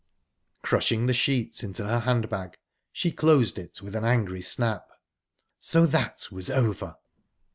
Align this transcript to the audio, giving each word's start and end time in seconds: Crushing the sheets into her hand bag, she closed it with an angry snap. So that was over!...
Crushing 0.63 1.05
the 1.05 1.13
sheets 1.13 1.61
into 1.61 1.85
her 1.85 1.99
hand 1.99 2.27
bag, 2.27 2.55
she 2.91 3.11
closed 3.11 3.59
it 3.59 3.83
with 3.83 3.93
an 3.93 4.03
angry 4.03 4.41
snap. 4.41 4.89
So 5.59 5.85
that 5.85 6.27
was 6.31 6.49
over!... 6.49 6.95